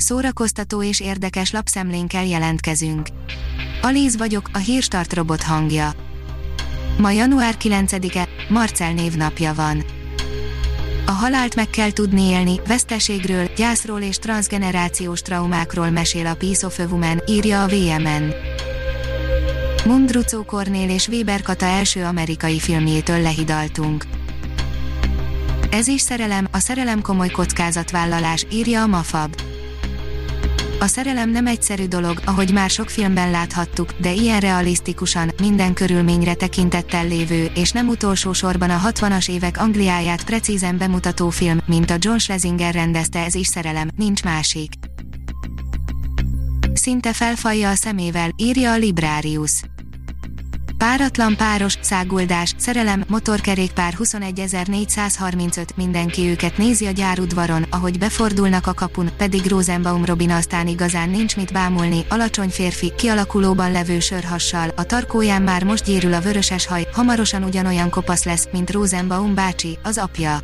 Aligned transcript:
Szórakoztató 0.00 0.82
és 0.82 1.00
érdekes 1.00 1.50
lapszemlénkkel 1.50 2.26
jelentkezünk. 2.26 3.08
Alíz 3.82 4.16
vagyok, 4.16 4.50
a 4.52 4.58
hírstart 4.58 5.12
robot 5.12 5.42
hangja. 5.42 5.92
Ma 6.98 7.10
január 7.10 7.54
9-e, 7.62 8.28
Marcel 8.48 8.92
névnapja 8.92 9.54
van. 9.54 9.84
A 11.06 11.10
halált 11.10 11.54
meg 11.54 11.70
kell 11.70 11.90
tudni 11.90 12.22
élni, 12.22 12.60
veszteségről, 12.66 13.50
gyászról 13.56 14.00
és 14.00 14.16
transgenerációs 14.16 15.22
traumákról 15.22 15.90
mesél 15.90 16.26
a 16.26 16.34
Peace 16.34 16.66
of 16.66 16.78
a 16.78 16.84
Woman, 16.84 17.22
írja 17.26 17.62
a 17.62 17.66
VMN. 17.66 18.32
Mundrucó 19.86 20.44
Kornél 20.44 20.90
és 20.90 21.08
Weber 21.08 21.42
Kata 21.42 21.66
első 21.66 22.04
amerikai 22.04 22.58
filmjétől 22.58 23.20
lehidaltunk. 23.20 24.04
Ez 25.70 25.86
is 25.86 26.00
szerelem, 26.00 26.48
a 26.50 26.58
szerelem 26.58 27.02
komoly 27.02 27.28
kockázatvállalás, 27.28 28.46
írja 28.50 28.82
a 28.82 28.86
Mafab. 28.86 29.47
A 30.80 30.86
szerelem 30.86 31.30
nem 31.30 31.46
egyszerű 31.46 31.86
dolog, 31.86 32.20
ahogy 32.24 32.52
már 32.52 32.70
sok 32.70 32.88
filmben 32.88 33.30
láthattuk, 33.30 33.92
de 34.00 34.12
ilyen 34.12 34.40
realisztikusan, 34.40 35.30
minden 35.40 35.74
körülményre 35.74 36.34
tekintettel 36.34 37.06
lévő, 37.06 37.50
és 37.54 37.72
nem 37.72 37.88
utolsó 37.88 38.32
sorban 38.32 38.70
a 38.70 38.80
60-as 38.84 39.30
évek 39.30 39.58
Angliáját 39.58 40.24
precízen 40.24 40.78
bemutató 40.78 41.28
film, 41.28 41.58
mint 41.66 41.90
a 41.90 41.96
John 41.98 42.16
Schlesinger 42.16 42.74
rendezte 42.74 43.24
ez 43.24 43.34
is 43.34 43.46
szerelem, 43.46 43.90
nincs 43.96 44.22
másik. 44.22 44.72
Szinte 46.72 47.12
felfalja 47.12 47.68
a 47.70 47.74
szemével, 47.74 48.30
írja 48.36 48.72
a 48.72 48.76
Librarius. 48.76 49.62
Páratlan 50.78 51.36
páros, 51.36 51.78
száguldás, 51.80 52.54
szerelem, 52.56 53.04
motorkerékpár 53.08 53.94
21435, 53.94 55.76
mindenki 55.76 56.22
őket 56.28 56.56
nézi 56.56 56.86
a 56.86 56.90
gyárudvaron, 56.90 57.66
ahogy 57.70 57.98
befordulnak 57.98 58.66
a 58.66 58.74
kapun, 58.74 59.10
pedig 59.16 59.46
Rosenbaum 59.46 60.04
Robin 60.04 60.30
aztán 60.30 60.66
igazán 60.66 61.10
nincs 61.10 61.36
mit 61.36 61.52
bámulni, 61.52 62.04
alacsony 62.08 62.48
férfi, 62.48 62.92
kialakulóban 62.96 63.72
levő 63.72 64.00
sörhassal, 64.00 64.68
a 64.76 64.84
tarkóján 64.84 65.42
már 65.42 65.64
most 65.64 65.84
gyérül 65.84 66.14
a 66.14 66.20
vöröses 66.20 66.66
haj, 66.66 66.88
hamarosan 66.92 67.44
ugyanolyan 67.44 67.90
kopasz 67.90 68.24
lesz, 68.24 68.48
mint 68.52 68.70
Rosenbaum 68.70 69.34
bácsi, 69.34 69.78
az 69.82 69.98
apja. 69.98 70.38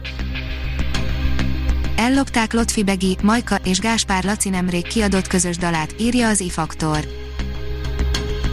Ellopták 1.97 2.53
Lotfi 2.53 2.83
Begi, 2.83 3.17
Majka 3.23 3.57
és 3.65 3.79
Gáspár 3.79 4.25
Laci 4.25 4.49
nemrég 4.49 4.87
kiadott 4.87 5.27
közös 5.27 5.57
dalát, 5.57 5.95
írja 5.99 6.29
az 6.29 6.41
ifaktor. 6.41 7.24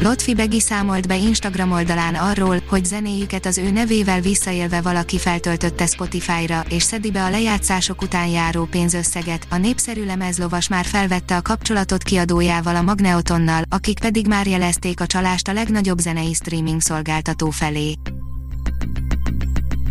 Lotfi 0.04 0.34
Begi 0.34 0.60
számolt 0.60 1.08
be 1.08 1.16
Instagram 1.18 1.72
oldalán 1.72 2.16
arról, 2.16 2.64
hogy 2.68 2.86
zenéjüket 2.86 3.46
az 3.46 3.58
ő 3.58 3.72
nevével 3.72 4.22
visszaélve 4.22 4.82
valaki 4.82 5.18
feltöltötte 5.18 5.86
Spotify-ra, 5.86 6.64
és 6.70 6.84
szedi 6.84 7.12
be 7.12 7.24
a 7.24 7.30
lejátszások 7.30 8.02
után 8.02 8.28
járó 8.28 8.66
pénzösszeget. 8.66 9.48
A 9.50 9.58
népszerű 9.58 10.06
lemezlovas 10.06 10.68
már 10.68 10.86
felvette 10.86 11.36
a 11.36 11.42
kapcsolatot 11.42 12.04
kiadójával 12.04 12.76
a 12.76 12.82
Magneotonnal, 12.82 13.64
akik 13.70 14.00
pedig 14.00 14.28
már 14.28 14.48
jelezték 14.48 15.02
a 15.02 15.06
csalást 15.06 15.48
a 15.48 15.54
legnagyobb 15.54 16.00
zenei 16.00 16.34
streaming 16.34 16.82
szolgáltató 16.82 17.50
felé. 17.50 17.94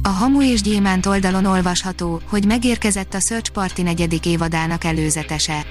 A 0.03 0.09
Hamu 0.09 0.43
és 0.43 0.63
Gyémánt 0.63 1.07
oldalon 1.07 1.45
olvasható, 1.45 2.21
hogy 2.29 2.47
megérkezett 2.47 3.15
a 3.15 3.21
Search 3.21 3.51
Party 3.51 3.83
negyedik 3.83 4.27
évadának 4.27 4.85
előzetese. 4.85 5.65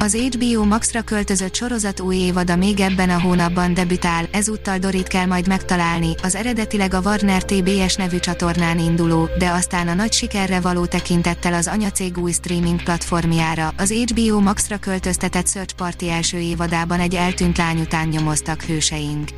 Az 0.00 0.14
HBO 0.14 0.64
Maxra 0.64 1.02
költözött 1.02 1.54
sorozat 1.54 2.00
új 2.00 2.16
évada 2.16 2.56
még 2.56 2.80
ebben 2.80 3.10
a 3.10 3.20
hónapban 3.20 3.74
debütál, 3.74 4.28
ezúttal 4.32 4.78
Dorit 4.78 5.06
kell 5.06 5.26
majd 5.26 5.48
megtalálni, 5.48 6.14
az 6.22 6.34
eredetileg 6.34 6.94
a 6.94 7.00
Warner 7.04 7.44
TBS 7.44 7.94
nevű 7.96 8.18
csatornán 8.18 8.78
induló, 8.78 9.28
de 9.38 9.48
aztán 9.48 9.88
a 9.88 9.94
nagy 9.94 10.12
sikerre 10.12 10.60
való 10.60 10.86
tekintettel 10.86 11.54
az 11.54 11.66
anyacég 11.66 12.18
új 12.18 12.32
streaming 12.32 12.82
platformjára, 12.82 13.72
az 13.76 13.92
HBO 13.92 14.40
Maxra 14.40 14.78
költöztetett 14.78 15.48
Search 15.48 15.74
Party 15.74 16.08
első 16.08 16.38
évadában 16.38 17.00
egy 17.00 17.14
eltűnt 17.14 17.58
lány 17.58 17.80
után 17.80 18.08
nyomoztak 18.08 18.62
hőseink. 18.62 19.28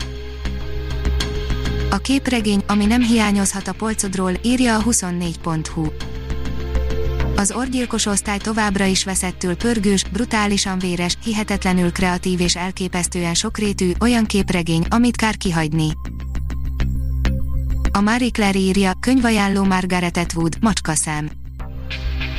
A 1.91 1.97
képregény, 1.97 2.63
ami 2.67 2.87
nem 2.87 3.03
hiányozhat 3.03 3.69
a 3.69 3.73
polcodról, 3.73 4.33
írja 4.43 4.77
a 4.77 4.83
24.hu. 4.83 5.87
Az 7.41 7.53
orgyilkos 7.53 8.07
osztály 8.07 8.39
továbbra 8.39 8.85
is 8.85 9.05
veszettül 9.05 9.57
pörgős, 9.57 10.05
brutálisan 10.05 10.79
véres, 10.79 11.17
hihetetlenül 11.25 11.93
kreatív 11.93 12.41
és 12.41 12.57
elképesztően 12.57 13.35
sokrétű, 13.35 13.93
olyan 14.01 14.27
képregény, 14.27 14.85
amit 14.89 15.17
kár 15.17 15.37
kihagyni. 15.37 15.89
A 17.93 18.01
Marie 18.01 18.31
Claire 18.31 18.59
írja, 18.59 18.93
könyvajánló 19.01 19.65
Margaret 19.65 20.17
Atwood, 20.17 20.57
macskaszem. 20.61 21.31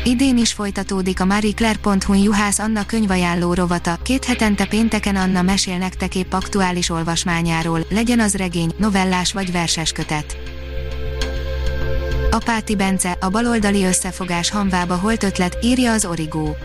Idén 0.03 0.37
is 0.37 0.53
folytatódik 0.53 1.19
a 1.19 1.25
marieclaire.hu 1.25 2.13
Juhász 2.13 2.59
Anna 2.59 2.85
könyvajánló 2.85 3.53
rovata, 3.53 3.99
két 4.03 4.25
hetente 4.25 4.65
pénteken 4.65 5.15
Anna 5.15 5.41
mesél 5.41 5.77
nektek 5.77 6.15
épp 6.15 6.33
aktuális 6.33 6.89
olvasmányáról, 6.89 7.85
legyen 7.89 8.19
az 8.19 8.33
regény, 8.33 8.71
novellás 8.77 9.33
vagy 9.33 9.51
verses 9.51 9.91
kötet. 9.91 10.50
Apáti 12.31 12.75
Bence, 12.75 13.17
a 13.19 13.29
baloldali 13.29 13.83
összefogás 13.83 14.49
hamvába 14.49 14.95
holt 14.95 15.23
ötlet, 15.23 15.57
írja 15.61 15.91
az 15.91 16.05
Origó. 16.05 16.55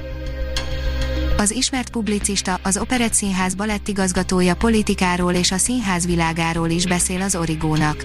Az 1.37 1.51
ismert 1.51 1.91
publicista, 1.91 2.59
az 2.63 2.79
Operett 2.79 3.13
Színház 3.13 3.55
balettigazgatója 3.55 4.55
politikáról 4.55 5.33
és 5.33 5.53
a 5.53 5.57
színház 5.57 6.07
világáról 6.07 6.69
is 6.69 6.87
beszél 6.87 7.23
az 7.23 7.37
Origónak. 7.37 8.05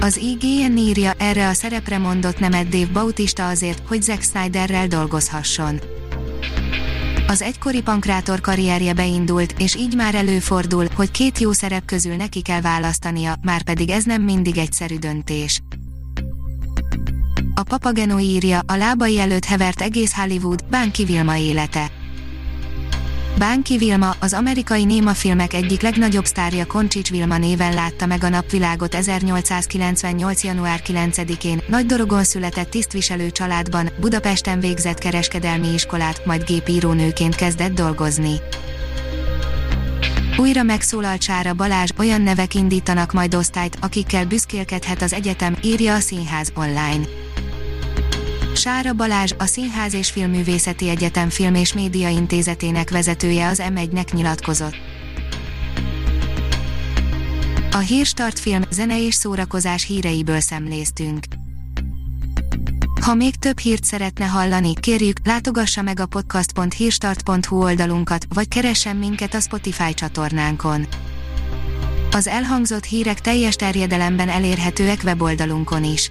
Az 0.00 0.16
IGN 0.16 0.76
írja, 0.76 1.12
erre 1.18 1.48
a 1.48 1.52
szerepre 1.52 1.98
mondott 1.98 2.38
nemet 2.38 2.68
Dave 2.68 2.92
Bautista 2.92 3.48
azért, 3.48 3.82
hogy 3.88 4.02
Zack 4.02 4.22
Snyderrel 4.22 4.86
dolgozhasson. 4.86 5.80
Az 7.32 7.42
egykori 7.42 7.82
pankrátor 7.82 8.40
karrierje 8.40 8.92
beindult, 8.92 9.54
és 9.58 9.74
így 9.74 9.94
már 9.96 10.14
előfordul, 10.14 10.86
hogy 10.94 11.10
két 11.10 11.38
jó 11.38 11.52
szerep 11.52 11.84
közül 11.84 12.16
neki 12.16 12.42
kell 12.42 12.60
választania, 12.60 13.34
már 13.42 13.62
pedig 13.62 13.90
ez 13.90 14.04
nem 14.04 14.22
mindig 14.22 14.58
egyszerű 14.58 14.96
döntés. 14.98 15.62
A 17.54 17.62
Papageno 17.62 18.18
írja, 18.18 18.60
a 18.66 18.76
lábai 18.76 19.18
előtt 19.18 19.44
hevert 19.44 19.80
egész 19.80 20.14
Hollywood, 20.14 20.64
Bánki 20.70 21.04
Vilma 21.04 21.36
élete. 21.36 21.90
Bánki 23.38 23.78
Vilma, 23.78 24.14
az 24.20 24.32
amerikai 24.32 24.84
némafilmek 24.84 25.52
egyik 25.52 25.80
legnagyobb 25.80 26.24
sztárja 26.24 26.66
Koncsics 26.66 27.10
Vilma 27.10 27.38
néven 27.38 27.74
látta 27.74 28.06
meg 28.06 28.24
a 28.24 28.28
napvilágot 28.28 28.94
1898. 28.94 30.44
január 30.44 30.80
9-én, 30.86 31.60
Nagy 31.68 31.86
Dorogon 31.86 32.24
született 32.24 32.70
tisztviselő 32.70 33.30
családban, 33.30 33.90
Budapesten 34.00 34.60
végzett 34.60 34.98
kereskedelmi 34.98 35.72
iskolát, 35.72 36.26
majd 36.26 36.44
gépírónőként 36.44 37.34
kezdett 37.34 37.72
dolgozni. 37.72 38.40
Újra 40.36 40.62
megszólalt 40.62 41.22
Sára 41.22 41.54
Balázs, 41.54 41.90
olyan 41.98 42.20
nevek 42.20 42.54
indítanak 42.54 43.12
majd 43.12 43.34
osztályt, 43.34 43.78
akikkel 43.80 44.24
büszkélkedhet 44.24 45.02
az 45.02 45.12
egyetem, 45.12 45.56
írja 45.62 45.94
a 45.94 46.00
Színház 46.00 46.52
online. 46.54 47.21
Sára 48.54 48.92
Balázs, 48.92 49.32
a 49.38 49.44
Színház 49.44 49.94
és 49.94 50.10
Filmművészeti 50.10 50.88
Egyetem 50.88 51.28
Film 51.28 51.54
és 51.54 51.72
Média 51.72 52.08
Intézetének 52.08 52.90
vezetője 52.90 53.46
az 53.46 53.62
M1-nek 53.74 54.12
nyilatkozott. 54.12 54.74
A 57.70 57.78
Hírstart 57.78 58.38
film, 58.38 58.62
zene 58.70 59.06
és 59.06 59.14
szórakozás 59.14 59.84
híreiből 59.84 60.40
szemléztünk. 60.40 61.24
Ha 63.00 63.14
még 63.14 63.36
több 63.36 63.58
hírt 63.58 63.84
szeretne 63.84 64.24
hallani, 64.24 64.74
kérjük, 64.74 65.16
látogassa 65.24 65.82
meg 65.82 66.00
a 66.00 66.06
podcast.hírstart.hu 66.06 67.62
oldalunkat, 67.62 68.26
vagy 68.34 68.48
keressen 68.48 68.96
minket 68.96 69.34
a 69.34 69.40
Spotify 69.40 69.94
csatornánkon. 69.94 70.86
Az 72.10 72.26
elhangzott 72.26 72.84
hírek 72.84 73.20
teljes 73.20 73.54
terjedelemben 73.54 74.28
elérhetőek 74.28 75.00
weboldalunkon 75.04 75.84
is. 75.84 76.10